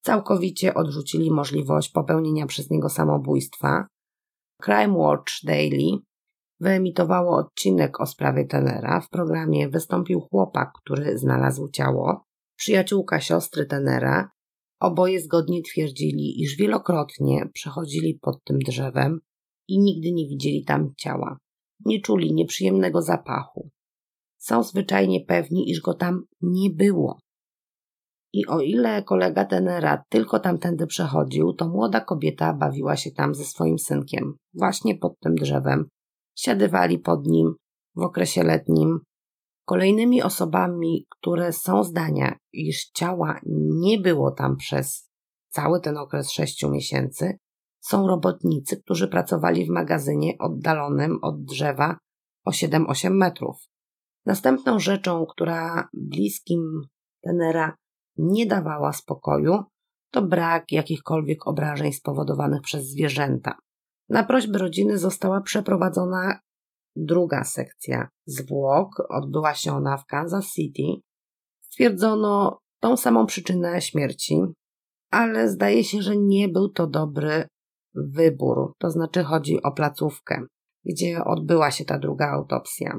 całkowicie 0.00 0.74
odrzucili 0.74 1.30
możliwość 1.30 1.90
popełnienia 1.90 2.46
przez 2.46 2.70
niego 2.70 2.88
samobójstwa. 2.88 3.86
Crime 4.62 4.94
Watch 4.96 5.32
Daily 5.44 5.98
wyemitowało 6.60 7.36
odcinek 7.36 8.00
o 8.00 8.06
sprawie 8.06 8.44
Tenera. 8.44 9.00
W 9.00 9.08
programie 9.08 9.68
wystąpił 9.68 10.20
chłopak, 10.20 10.72
który 10.82 11.18
znalazł 11.18 11.68
ciało, 11.68 12.24
przyjaciółka 12.56 13.20
siostry 13.20 13.66
Tenera. 13.66 14.30
Oboje 14.80 15.20
zgodnie 15.20 15.62
twierdzili, 15.62 16.42
iż 16.42 16.56
wielokrotnie 16.56 17.48
przechodzili 17.52 18.18
pod 18.22 18.44
tym 18.44 18.58
drzewem 18.58 19.20
i 19.68 19.78
nigdy 19.78 20.12
nie 20.12 20.28
widzieli 20.28 20.64
tam 20.64 20.94
ciała. 20.96 21.38
Nie 21.84 22.00
czuli 22.00 22.34
nieprzyjemnego 22.34 23.02
zapachu. 23.02 23.70
Są 24.38 24.62
zwyczajnie 24.62 25.24
pewni, 25.24 25.70
iż 25.70 25.80
go 25.80 25.94
tam 25.94 26.24
nie 26.40 26.70
było. 26.70 27.18
I 28.32 28.46
o 28.46 28.60
ile 28.60 29.02
kolega 29.02 29.44
Tenera 29.44 30.04
tylko 30.08 30.40
tamtędy 30.40 30.86
przechodził, 30.86 31.52
to 31.52 31.68
młoda 31.68 32.00
kobieta 32.00 32.54
bawiła 32.54 32.96
się 32.96 33.10
tam 33.10 33.34
ze 33.34 33.44
swoim 33.44 33.78
synkiem, 33.78 34.36
właśnie 34.54 34.98
pod 34.98 35.18
tym 35.20 35.34
drzewem. 35.34 35.88
Siadywali 36.38 36.98
pod 36.98 37.26
nim 37.26 37.54
w 37.96 38.02
okresie 38.02 38.42
letnim. 38.42 38.98
Kolejnymi 39.64 40.22
osobami, 40.22 41.06
które 41.10 41.52
są 41.52 41.84
zdania, 41.84 42.36
iż 42.52 42.84
ciała 42.84 43.40
nie 43.82 43.98
było 43.98 44.30
tam 44.30 44.56
przez 44.56 45.10
cały 45.48 45.80
ten 45.80 45.96
okres 45.96 46.30
sześciu 46.30 46.70
miesięcy, 46.70 47.38
są 47.86 48.06
robotnicy, 48.06 48.76
którzy 48.76 49.08
pracowali 49.08 49.66
w 49.66 49.70
magazynie 49.70 50.32
oddalonym 50.38 51.18
od 51.22 51.44
drzewa 51.44 51.96
o 52.44 52.50
7-8 52.50 53.10
metrów. 53.10 53.56
Następną 54.26 54.78
rzeczą, 54.78 55.26
która 55.26 55.88
bliskim 55.94 56.80
Tenera 57.22 57.76
nie 58.16 58.46
dawała 58.46 58.92
spokoju, 58.92 59.58
to 60.10 60.22
brak 60.22 60.72
jakichkolwiek 60.72 61.46
obrażeń 61.46 61.92
spowodowanych 61.92 62.62
przez 62.62 62.86
zwierzęta. 62.86 63.58
Na 64.08 64.24
prośbę 64.24 64.58
rodziny 64.58 64.98
została 64.98 65.40
przeprowadzona 65.40 66.40
druga 66.96 67.44
sekcja 67.44 68.08
zwłok. 68.26 68.88
Odbyła 69.08 69.54
się 69.54 69.72
ona 69.72 69.96
w 69.96 70.06
Kansas 70.06 70.52
City. 70.52 70.82
Stwierdzono 71.60 72.58
tą 72.80 72.96
samą 72.96 73.26
przyczynę 73.26 73.80
śmierci, 73.80 74.40
ale 75.10 75.48
zdaje 75.48 75.84
się, 75.84 76.02
że 76.02 76.16
nie 76.16 76.48
był 76.48 76.68
to 76.68 76.86
dobry 76.86 77.48
wybór. 77.94 78.72
To 78.78 78.90
znaczy 78.90 79.24
chodzi 79.24 79.62
o 79.62 79.72
placówkę, 79.72 80.46
gdzie 80.84 81.24
odbyła 81.24 81.70
się 81.70 81.84
ta 81.84 81.98
druga 81.98 82.30
autopsja. 82.30 82.98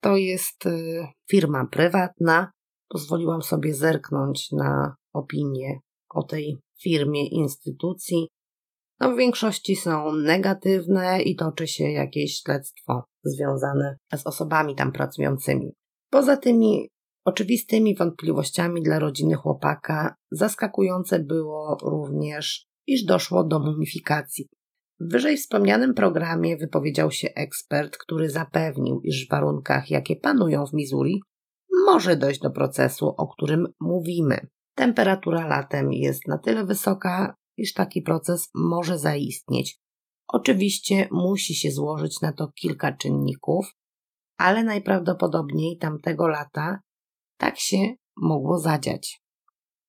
To 0.00 0.16
jest 0.16 0.66
y, 0.66 1.06
firma 1.30 1.66
prywatna, 1.66 2.50
pozwoliłam 2.88 3.42
sobie 3.42 3.74
zerknąć 3.74 4.52
na 4.52 4.94
opinie 5.12 5.78
o 6.14 6.22
tej 6.22 6.58
firmie, 6.82 7.28
instytucji. 7.28 8.28
No, 9.00 9.12
w 9.12 9.16
większości 9.16 9.76
są 9.76 10.12
negatywne 10.12 11.22
i 11.22 11.36
toczy 11.36 11.66
się 11.66 11.84
jakieś 11.84 12.40
śledztwo 12.42 13.04
związane 13.24 13.96
z 14.16 14.26
osobami 14.26 14.74
tam 14.74 14.92
pracującymi. 14.92 15.72
Poza 16.10 16.36
tymi 16.36 16.88
oczywistymi 17.24 17.96
wątpliwościami 17.96 18.82
dla 18.82 18.98
rodziny 18.98 19.34
chłopaka, 19.34 20.14
zaskakujące 20.30 21.18
było 21.18 21.76
również, 21.82 22.67
iż 22.88 23.04
doszło 23.04 23.44
do 23.44 23.58
mumifikacji. 23.58 24.48
W 25.00 25.12
wyżej 25.12 25.36
wspomnianym 25.36 25.94
programie 25.94 26.56
wypowiedział 26.56 27.10
się 27.10 27.28
ekspert, 27.34 27.96
który 27.96 28.30
zapewnił, 28.30 29.00
iż 29.04 29.26
w 29.26 29.30
warunkach, 29.30 29.90
jakie 29.90 30.16
panują 30.16 30.66
w 30.66 30.72
Missouri, 30.72 31.20
może 31.86 32.16
dojść 32.16 32.40
do 32.40 32.50
procesu, 32.50 33.14
o 33.16 33.28
którym 33.28 33.66
mówimy. 33.80 34.46
Temperatura 34.74 35.46
latem 35.46 35.92
jest 35.92 36.28
na 36.28 36.38
tyle 36.38 36.64
wysoka, 36.64 37.34
iż 37.56 37.72
taki 37.72 38.02
proces 38.02 38.50
może 38.54 38.98
zaistnieć. 38.98 39.78
Oczywiście 40.28 41.08
musi 41.10 41.54
się 41.54 41.70
złożyć 41.70 42.20
na 42.20 42.32
to 42.32 42.48
kilka 42.60 42.92
czynników, 42.92 43.66
ale 44.36 44.64
najprawdopodobniej 44.64 45.78
tamtego 45.78 46.28
lata 46.28 46.80
tak 47.36 47.58
się 47.58 47.78
mogło 48.16 48.58
zadziać. 48.58 49.20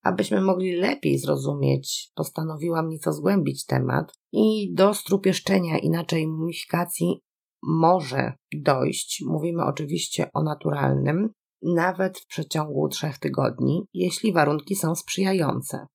Abyśmy 0.04 0.42
mogli 0.42 0.76
lepiej 0.76 1.20
zrozumieć, 1.20 2.12
postanowiłam 2.16 2.90
nieco 2.90 3.14
zgłębić 3.14 3.66
temat 3.66 4.14
i 4.32 4.74
do 4.74 4.94
strupieszczenia, 4.94 5.78
inaczej 5.78 6.28
mumifikacji 6.28 7.22
może 7.64 8.34
dojść. 8.54 9.24
Mówimy 9.28 9.66
oczywiście 9.66 10.30
o 10.34 10.44
naturalnym, 10.44 11.30
nawet 11.62 12.20
w 12.20 12.28
przeciągu 12.28 12.88
trzech 12.88 13.18
tygodni, 13.18 13.86
jeśli 13.94 14.34
warunki 14.34 14.76
są 14.76 14.96
sprzyjające. 14.96 15.88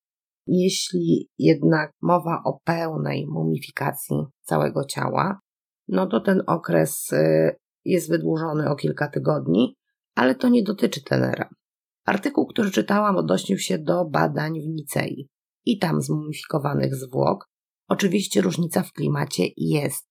Jeśli 0.46 1.28
jednak 1.38 1.90
mowa 2.02 2.42
o 2.44 2.58
pełnej 2.64 3.26
mumifikacji 3.26 4.16
całego 4.42 4.84
ciała, 4.84 5.40
no 5.88 6.06
to 6.06 6.20
ten 6.20 6.42
okres 6.46 7.12
y, 7.12 7.56
jest 7.84 8.11
wydłużony 8.11 8.70
o 8.70 8.76
kilka 8.76 9.08
tygodni, 9.08 9.75
ale 10.14 10.34
to 10.34 10.49
nie 10.49 10.62
dotyczy 10.62 11.04
tenera. 11.04 11.49
Artykuł, 12.04 12.46
który 12.46 12.70
czytałam, 12.70 13.16
odnosił 13.16 13.58
się 13.58 13.78
do 13.78 14.04
badań 14.04 14.61
w 14.61 14.68
Nicei 14.68 15.28
i 15.64 15.78
tam 15.78 16.02
zmumifikowanych 16.02 16.94
zwłok. 16.94 17.49
Oczywiście 17.88 18.40
różnica 18.40 18.82
w 18.82 18.92
klimacie 18.92 19.44
jest. 19.56 20.06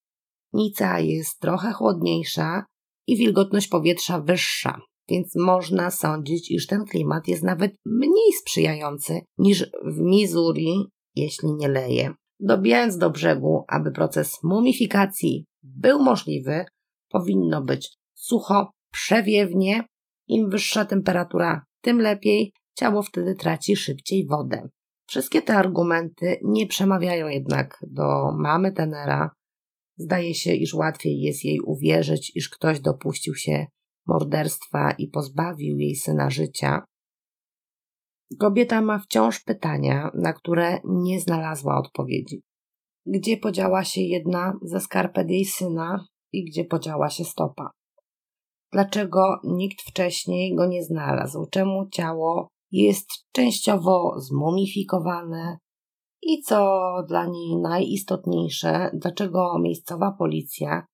Nica 0.54 1.00
jest 1.00 1.40
trochę 1.40 1.74
chłodniejsza 1.74 2.66
i 3.08 3.18
wilgotność 3.18 3.68
powietrza 3.68 4.20
wyższa, 4.20 4.82
więc 5.10 5.36
można 5.36 5.92
sądzić, 5.92 6.52
iż 6.52 6.68
ten 6.68 6.86
klimat 6.86 7.28
jest 7.28 7.44
nawet 7.44 7.76
mniej 7.86 8.34
sprzyjający 8.42 9.22
niż 9.38 9.72
w 9.86 10.00
Missouri, 10.00 10.86
jeśli 11.16 11.54
nie 11.54 11.68
leje. 11.68 12.14
Dobijając 12.40 12.98
do 12.98 13.10
brzegu, 13.10 13.64
aby 13.68 13.92
proces 13.92 14.44
mumifikacji 14.44 15.46
był 15.64 16.04
możliwy, 16.04 16.66
powinno 17.10 17.62
być 17.62 17.98
sucho, 18.14 18.72
przewiewnie. 18.92 19.84
Im 20.28 20.50
wyższa 20.50 20.86
temperatura, 20.86 21.66
tym 21.84 22.02
lepiej. 22.02 22.54
Ciało 22.78 23.04
wtedy 23.04 23.36
traci 23.36 23.76
szybciej 23.76 24.28
wodę. 24.28 24.70
Wszystkie 25.08 25.42
te 25.42 25.58
argumenty 25.58 26.40
nie 26.44 26.68
przemawiają 26.68 27.28
jednak 27.28 27.78
do 27.88 28.32
mamy 28.38 28.72
Tenera. 28.72 29.30
Zdaje 29.98 30.34
się, 30.34 30.54
iż 30.54 30.74
łatwiej 30.74 31.20
jest 31.20 31.46
jej 31.46 31.60
uwierzyć, 31.60 32.32
iż 32.36 32.50
ktoś 32.50 32.80
dopuścił 32.80 33.36
się 33.36 33.66
morderstwa 34.08 34.92
i 34.92 35.08
pozbawił 35.08 35.78
jej 35.78 35.96
syna 35.96 36.30
życia. 36.30 36.86
Kobieta 38.40 38.82
ma 38.82 39.00
wciąż 39.00 39.40
pytania, 39.40 40.12
na 40.14 40.34
które 40.34 40.80
nie 40.86 41.20
znalazła 41.20 41.78
odpowiedzi. 41.78 42.42
Gdzie 43.06 43.38
podziała 43.38 43.84
się 43.84 44.02
jedna 44.02 44.54
ze 44.62 44.80
skarpet 44.80 45.30
jej 45.30 45.46
syna 45.46 46.06
i 46.32 46.46
gdzie 46.46 46.66
podziała 46.66 47.10
się 47.10 47.24
stopa? 47.24 47.70
Dlaczego 48.74 49.40
nikt 49.44 49.82
wcześniej 49.82 50.56
go 50.56 50.66
nie 50.66 50.84
znalazł? 50.84 51.46
Czemu 51.52 51.90
ciało 51.90 52.48
jest 52.72 53.08
częściowo 53.32 54.14
zmumifikowane? 54.18 55.58
I 56.22 56.42
co 56.42 56.80
dla 57.08 57.26
niej 57.26 57.58
najistotniejsze, 57.58 58.90
dlaczego 58.94 59.60
miejscowa 59.60 60.12
policja 60.12 60.86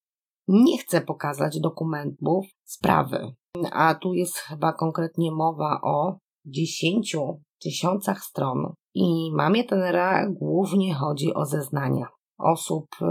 nie 0.47 0.77
chce 0.77 1.01
pokazać 1.01 1.59
dokumentów 1.59 2.45
sprawy? 2.65 3.33
A 3.71 3.95
tu 3.95 4.13
jest 4.13 4.37
chyba 4.37 4.73
konkretnie 4.73 5.31
mowa 5.31 5.81
o 5.83 6.17
dziesięciu 6.45 7.41
tysiącach 7.61 8.23
stron. 8.23 8.73
I 8.93 9.31
mamie 9.35 9.63
Tenera 9.63 10.29
głównie 10.29 10.93
chodzi 10.93 11.33
o 11.33 11.45
zeznania 11.45 12.07
osób 12.39 12.85
y, 13.01 13.05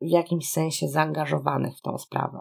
w 0.00 0.08
jakimś 0.08 0.50
sensie 0.50 0.88
zaangażowanych 0.88 1.76
w 1.76 1.80
tą 1.80 1.98
sprawę. 1.98 2.40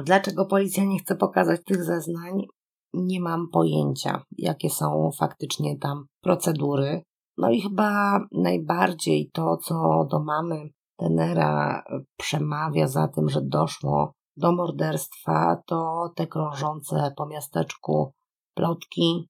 Dlaczego 0.00 0.46
policja 0.46 0.84
nie 0.84 0.98
chce 0.98 1.16
pokazać 1.16 1.60
tych 1.64 1.84
zeznań? 1.84 2.46
Nie 2.92 3.20
mam 3.20 3.48
pojęcia, 3.48 4.22
jakie 4.38 4.70
są 4.70 5.10
faktycznie 5.18 5.78
tam 5.78 6.06
procedury. 6.20 7.02
No 7.36 7.50
i 7.50 7.60
chyba 7.60 8.20
najbardziej 8.32 9.30
to, 9.32 9.56
co 9.56 10.06
do 10.10 10.22
mamy 10.24 10.68
Tenera 10.96 11.84
przemawia 12.16 12.88
za 12.88 13.08
tym, 13.08 13.28
że 13.28 13.40
doszło 13.42 14.12
do 14.36 14.52
morderstwa, 14.52 15.62
to 15.66 16.10
te 16.16 16.26
krążące 16.26 17.12
po 17.16 17.26
miasteczku 17.26 18.12
plotki, 18.54 19.28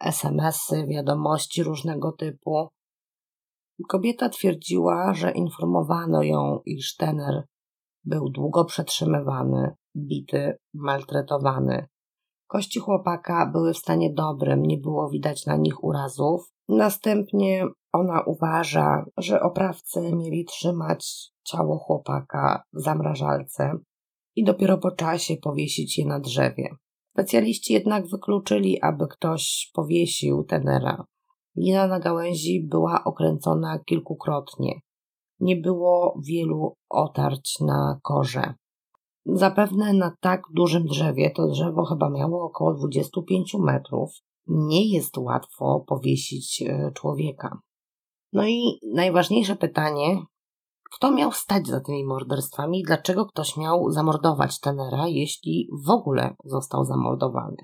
SMS-y, 0.00 0.86
wiadomości 0.86 1.62
różnego 1.62 2.12
typu. 2.12 2.68
Kobieta 3.88 4.28
twierdziła, 4.28 5.14
że 5.14 5.30
informowano 5.30 6.22
ją, 6.22 6.60
iż 6.64 6.96
Tener 6.96 7.44
był 8.04 8.30
długo 8.30 8.64
przetrzymywany, 8.64 9.74
bity, 9.96 10.58
maltretowany. 10.74 11.86
Kości 12.46 12.80
chłopaka 12.80 13.50
były 13.52 13.74
w 13.74 13.78
stanie 13.78 14.12
dobrym, 14.12 14.62
nie 14.62 14.78
było 14.78 15.10
widać 15.10 15.46
na 15.46 15.56
nich 15.56 15.84
urazów. 15.84 16.52
Następnie 16.68 17.66
ona 17.92 18.20
uważa, 18.20 19.04
że 19.16 19.40
oprawcy 19.40 20.12
mieli 20.12 20.44
trzymać 20.44 21.30
ciało 21.44 21.78
chłopaka 21.78 22.62
w 22.72 22.80
zamrażalce 22.80 23.72
i 24.36 24.44
dopiero 24.44 24.78
po 24.78 24.90
czasie 24.90 25.36
powiesić 25.36 25.98
je 25.98 26.06
na 26.06 26.20
drzewie. 26.20 26.68
Specjaliści 27.12 27.72
jednak 27.72 28.06
wykluczyli, 28.06 28.82
aby 28.82 29.06
ktoś 29.08 29.70
powiesił 29.74 30.44
tenera. 30.44 31.04
Lina 31.56 31.86
na 31.86 32.00
gałęzi 32.00 32.66
była 32.70 33.04
okręcona 33.04 33.78
kilkukrotnie. 33.78 34.80
Nie 35.40 35.56
było 35.56 36.20
wielu 36.26 36.74
otarć 36.90 37.58
na 37.60 37.98
korze. 38.02 38.54
Zapewne 39.32 39.92
na 39.92 40.16
tak 40.20 40.42
dużym 40.54 40.86
drzewie, 40.86 41.30
to 41.30 41.46
drzewo 41.46 41.84
chyba 41.84 42.10
miało 42.10 42.44
około 42.44 42.74
25 42.74 43.54
metrów, 43.54 44.10
nie 44.46 44.92
jest 44.92 45.18
łatwo 45.18 45.84
powiesić 45.86 46.62
e, 46.62 46.92
człowieka. 46.94 47.58
No 48.32 48.46
i 48.46 48.78
najważniejsze 48.94 49.56
pytanie, 49.56 50.22
kto 50.94 51.10
miał 51.10 51.32
stać 51.32 51.66
za 51.66 51.80
tymi 51.80 52.04
morderstwami 52.04 52.80
i 52.80 52.82
dlaczego 52.82 53.26
ktoś 53.26 53.56
miał 53.56 53.90
zamordować 53.90 54.60
Tenera, 54.60 55.08
jeśli 55.08 55.68
w 55.86 55.90
ogóle 55.90 56.34
został 56.44 56.84
zamordowany? 56.84 57.56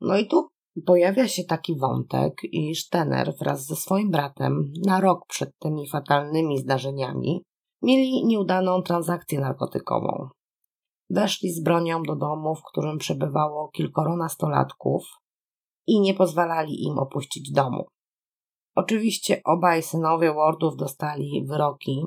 No 0.00 0.18
i 0.18 0.26
tu 0.26 0.48
pojawia 0.86 1.28
się 1.28 1.44
taki 1.44 1.78
wątek, 1.78 2.34
iż 2.52 2.88
Tener 2.88 3.34
wraz 3.40 3.66
ze 3.66 3.76
swoim 3.76 4.10
bratem 4.10 4.72
na 4.86 5.00
rok 5.00 5.26
przed 5.28 5.50
tymi 5.58 5.88
fatalnymi 5.88 6.58
zdarzeniami 6.58 7.42
mieli 7.82 8.26
nieudaną 8.26 8.82
transakcję 8.82 9.40
narkotykową. 9.40 10.28
Weszli 11.10 11.52
z 11.52 11.62
bronią 11.62 12.02
do 12.02 12.16
domu, 12.16 12.54
w 12.54 12.62
którym 12.62 12.98
przebywało 12.98 13.68
kilkoro 13.68 14.16
nastolatków 14.16 15.04
i 15.86 16.00
nie 16.00 16.14
pozwalali 16.14 16.84
im 16.84 16.98
opuścić 16.98 17.52
domu. 17.52 17.86
Oczywiście 18.74 19.40
obaj 19.44 19.82
synowie 19.82 20.34
Wardów 20.34 20.76
dostali 20.76 21.44
wyroki 21.46 22.04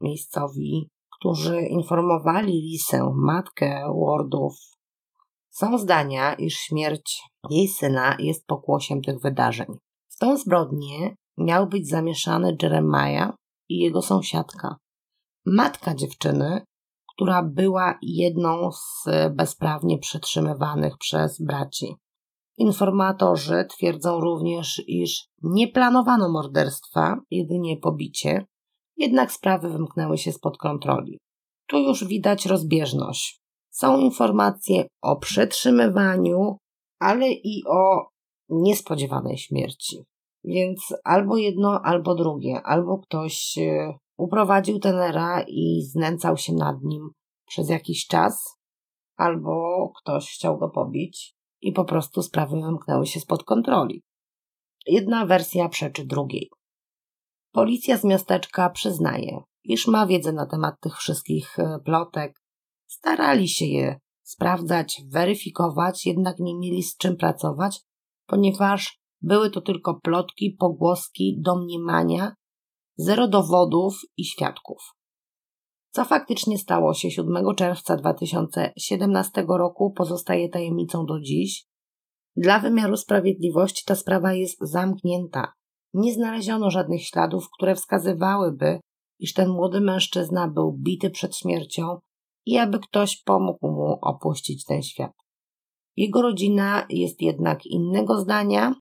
miejscowi, 0.00 0.88
którzy 1.18 1.60
informowali 1.60 2.52
Lisę, 2.52 3.12
matkę 3.14 3.92
Wardów. 4.06 4.54
Są 5.50 5.78
zdania, 5.78 6.34
iż 6.34 6.54
śmierć 6.54 7.22
jej 7.50 7.68
syna 7.68 8.16
jest 8.18 8.46
pokłosiem 8.46 9.02
tych 9.02 9.20
wydarzeń. 9.20 9.66
W 10.08 10.18
tą 10.18 10.36
zbrodnię 10.36 11.14
miał 11.38 11.66
być 11.66 11.88
zamieszany 11.88 12.56
Jeremiah 12.62 13.34
i 13.68 13.78
jego 13.78 14.02
sąsiadka. 14.02 14.76
Matka 15.46 15.94
dziewczyny 15.94 16.62
która 17.20 17.42
była 17.42 17.98
jedną 18.02 18.72
z 18.72 19.04
bezprawnie 19.30 19.98
przetrzymywanych 19.98 20.98
przez 20.98 21.42
braci. 21.42 21.96
Informatorzy 22.56 23.66
twierdzą 23.70 24.20
również, 24.20 24.82
iż 24.86 25.26
nie 25.42 25.68
planowano 25.68 26.28
morderstwa, 26.28 27.20
jedynie 27.30 27.76
pobicie, 27.76 28.46
jednak 28.96 29.32
sprawy 29.32 29.68
wymknęły 29.68 30.18
się 30.18 30.32
spod 30.32 30.58
kontroli. 30.58 31.18
Tu 31.66 31.78
już 31.78 32.04
widać 32.04 32.46
rozbieżność. 32.46 33.40
Są 33.70 33.98
informacje 33.98 34.86
o 35.02 35.16
przetrzymywaniu, 35.16 36.56
ale 37.00 37.28
i 37.30 37.62
o 37.68 38.08
niespodziewanej 38.48 39.38
śmierci. 39.38 40.04
Więc 40.44 40.94
albo 41.04 41.36
jedno, 41.36 41.80
albo 41.84 42.14
drugie, 42.14 42.62
albo 42.62 42.98
ktoś 42.98 43.58
e, 43.58 43.94
uprowadził 44.20 44.78
tenera 44.78 45.44
i 45.48 45.82
znęcał 45.82 46.36
się 46.36 46.52
nad 46.52 46.82
nim 46.82 47.10
przez 47.46 47.68
jakiś 47.68 48.06
czas, 48.06 48.56
albo 49.16 49.92
ktoś 49.96 50.30
chciał 50.30 50.58
go 50.58 50.68
pobić 50.68 51.34
i 51.60 51.72
po 51.72 51.84
prostu 51.84 52.22
sprawy 52.22 52.60
wymknęły 52.60 53.06
się 53.06 53.20
spod 53.20 53.44
kontroli. 53.44 54.02
Jedna 54.86 55.26
wersja 55.26 55.68
przeczy 55.68 56.04
drugiej. 56.04 56.50
Policja 57.52 57.96
z 57.98 58.04
miasteczka 58.04 58.70
przyznaje, 58.70 59.42
iż 59.64 59.86
ma 59.86 60.06
wiedzę 60.06 60.32
na 60.32 60.46
temat 60.46 60.74
tych 60.80 60.96
wszystkich 60.96 61.58
e, 61.58 61.78
plotek. 61.84 62.42
Starali 62.86 63.48
się 63.48 63.66
je 63.66 63.98
sprawdzać, 64.22 65.02
weryfikować, 65.08 66.06
jednak 66.06 66.38
nie 66.38 66.58
mieli 66.58 66.82
z 66.82 66.96
czym 66.96 67.16
pracować, 67.16 67.82
ponieważ 68.26 69.00
były 69.20 69.50
to 69.50 69.60
tylko 69.60 70.00
plotki, 70.02 70.56
pogłoski, 70.58 71.36
domniemania 71.40 72.34
zero 73.00 73.28
dowodów 73.28 73.94
i 74.16 74.24
świadków. 74.24 74.94
Co 75.90 76.04
faktycznie 76.04 76.58
stało 76.58 76.94
się 76.94 77.10
7 77.10 77.54
czerwca 77.56 77.96
2017 77.96 79.44
roku 79.48 79.92
pozostaje 79.92 80.48
tajemnicą 80.48 81.06
do 81.06 81.20
dziś. 81.20 81.66
Dla 82.36 82.58
wymiaru 82.58 82.96
sprawiedliwości 82.96 83.84
ta 83.86 83.94
sprawa 83.94 84.32
jest 84.32 84.58
zamknięta. 84.60 85.52
Nie 85.94 86.14
znaleziono 86.14 86.70
żadnych 86.70 87.04
śladów, 87.06 87.48
które 87.56 87.74
wskazywałyby, 87.74 88.80
iż 89.18 89.32
ten 89.32 89.48
młody 89.48 89.80
mężczyzna 89.80 90.48
był 90.48 90.72
bity 90.72 91.10
przed 91.10 91.36
śmiercią 91.36 91.98
i 92.46 92.58
aby 92.58 92.78
ktoś 92.78 93.22
pomógł 93.22 93.68
mu 93.68 93.98
opuścić 94.02 94.64
ten 94.64 94.82
świat. 94.82 95.12
Jego 95.96 96.22
rodzina 96.22 96.86
jest 96.90 97.22
jednak 97.22 97.66
innego 97.66 98.20
zdania. 98.20 98.74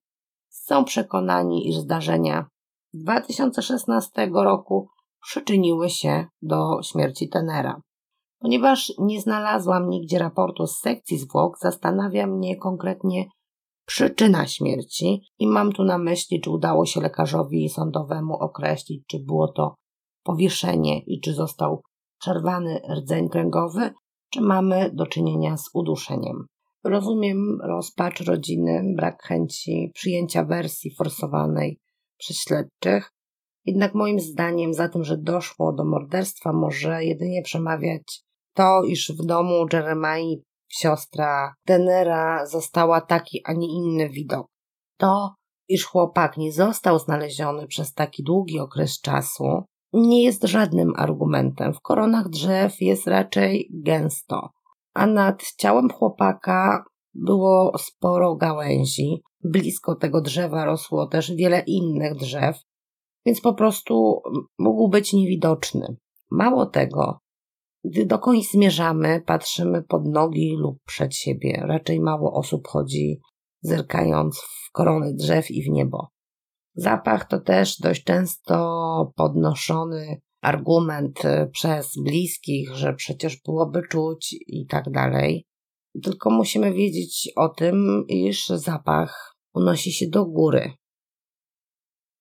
Są 0.49 0.85
przekonani, 0.85 1.69
iż 1.69 1.75
zdarzenia 1.75 2.47
2016 2.93 4.29
roku 4.33 4.89
przyczyniły 5.21 5.89
się 5.89 6.25
do 6.41 6.81
śmierci 6.83 7.29
Tenera. 7.29 7.81
Ponieważ 8.39 8.93
nie 8.99 9.21
znalazłam 9.21 9.89
nigdzie 9.89 10.19
raportu 10.19 10.67
z 10.67 10.79
sekcji 10.79 11.17
zwłok, 11.17 11.57
zastanawia 11.61 12.27
mnie 12.27 12.57
konkretnie 12.57 13.25
przyczyna 13.85 14.47
śmierci 14.47 15.21
i 15.39 15.47
mam 15.47 15.71
tu 15.71 15.83
na 15.83 15.97
myśli, 15.97 16.41
czy 16.41 16.49
udało 16.49 16.85
się 16.85 17.01
lekarzowi 17.01 17.69
sądowemu 17.69 18.33
określić, 18.33 19.03
czy 19.07 19.19
było 19.19 19.47
to 19.47 19.75
powieszenie 20.23 20.99
i 20.99 21.21
czy 21.21 21.33
został 21.33 21.81
przerwany 22.19 22.81
rdzeń 22.97 23.29
kręgowy, 23.29 23.91
czy 24.29 24.41
mamy 24.41 24.91
do 24.93 25.05
czynienia 25.05 25.57
z 25.57 25.69
uduszeniem. 25.73 26.45
Rozumiem 26.83 27.57
rozpacz 27.63 28.21
rodziny, 28.21 28.93
brak 28.95 29.23
chęci 29.23 29.91
przyjęcia 29.93 30.45
wersji 30.45 30.95
forsowanej 30.95 31.79
przez 32.19 32.37
śledczych, 32.37 33.11
jednak 33.65 33.95
moim 33.95 34.19
zdaniem 34.19 34.73
za 34.73 34.89
tym, 34.89 35.03
że 35.03 35.17
doszło 35.17 35.73
do 35.73 35.85
morderstwa, 35.85 36.53
może 36.53 37.05
jedynie 37.05 37.41
przemawiać 37.41 38.23
to, 38.53 38.83
iż 38.83 39.11
w 39.11 39.25
domu 39.25 39.65
Jeremai 39.73 40.43
siostra 40.67 41.53
Denera 41.65 42.45
została 42.45 43.01
taki, 43.01 43.41
a 43.45 43.53
nie 43.53 43.67
inny 43.67 44.09
widok. 44.09 44.47
To, 44.97 45.35
iż 45.67 45.85
chłopak 45.85 46.37
nie 46.37 46.51
został 46.51 46.99
znaleziony 46.99 47.67
przez 47.67 47.93
taki 47.93 48.23
długi 48.23 48.59
okres 48.59 49.01
czasu, 49.01 49.63
nie 49.93 50.23
jest 50.23 50.43
żadnym 50.43 50.93
argumentem. 50.95 51.73
W 51.73 51.81
koronach 51.81 52.29
drzew 52.29 52.81
jest 52.81 53.07
raczej 53.07 53.69
gęsto, 53.73 54.49
a 54.93 55.05
nad 55.05 55.43
ciałem 55.57 55.89
chłopaka 55.89 56.83
było 57.13 57.77
sporo 57.77 58.35
gałęzi. 58.35 59.21
Blisko 59.43 59.95
tego 59.95 60.21
drzewa 60.21 60.65
rosło 60.65 61.07
też 61.07 61.31
wiele 61.35 61.63
innych 61.67 62.15
drzew, 62.15 62.57
więc 63.25 63.41
po 63.41 63.53
prostu 63.53 64.21
mógł 64.59 64.89
być 64.89 65.13
niewidoczny. 65.13 65.97
Mało 66.31 66.65
tego, 66.65 67.19
gdy 67.83 68.05
dokądś 68.05 68.51
zmierzamy, 68.51 69.23
patrzymy 69.25 69.83
pod 69.83 70.05
nogi 70.05 70.55
lub 70.57 70.77
przed 70.85 71.15
siebie. 71.15 71.63
Raczej 71.67 71.99
mało 71.99 72.33
osób 72.33 72.67
chodzi 72.67 73.21
zerkając 73.61 74.39
w 74.39 74.71
korony 74.71 75.13
drzew 75.13 75.51
i 75.51 75.63
w 75.63 75.69
niebo. 75.69 76.07
Zapach 76.75 77.27
to 77.27 77.39
też 77.39 77.79
dość 77.79 78.03
często 78.03 79.13
podnoszony 79.15 80.21
argument 80.41 81.21
przez 81.51 81.91
bliskich, 82.03 82.75
że 82.75 82.93
przecież 82.93 83.41
byłoby 83.45 83.81
czuć 83.89 84.35
i 84.47 84.65
tak 84.67 84.91
dalej. 84.91 85.45
Tylko 86.03 86.29
musimy 86.29 86.73
wiedzieć 86.73 87.31
o 87.35 87.49
tym, 87.49 88.05
iż 88.07 88.47
zapach 88.47 89.35
unosi 89.53 89.91
się 89.91 90.07
do 90.07 90.25
góry. 90.25 90.73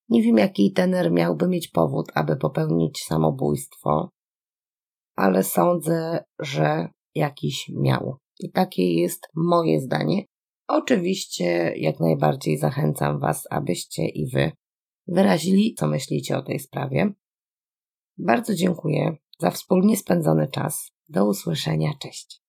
Nie 0.08 0.22
wiem, 0.22 0.38
jaki 0.38 0.72
tener 0.72 1.12
miałby 1.12 1.48
mieć 1.48 1.68
powód, 1.68 2.06
aby 2.14 2.36
popełnić 2.36 2.98
samobójstwo, 2.98 4.10
ale 5.16 5.42
sądzę, 5.42 6.24
że 6.38 6.88
jakiś 7.14 7.70
miał. 7.74 8.16
I 8.40 8.50
takie 8.50 8.94
jest 8.94 9.28
moje 9.34 9.80
zdanie. 9.80 10.24
Oczywiście, 10.68 11.74
jak 11.76 12.00
najbardziej 12.00 12.58
zachęcam 12.58 13.20
Was, 13.20 13.46
abyście 13.50 14.08
i 14.08 14.30
Wy 14.30 14.52
wyrazili, 15.08 15.74
co 15.74 15.86
myślicie 15.86 16.36
o 16.36 16.42
tej 16.42 16.58
sprawie. 16.58 17.12
Bardzo 18.18 18.54
dziękuję 18.54 19.16
za 19.40 19.50
wspólnie 19.50 19.96
spędzony 19.96 20.48
czas. 20.48 20.90
Do 21.08 21.26
usłyszenia. 21.26 21.90
Cześć. 21.98 22.42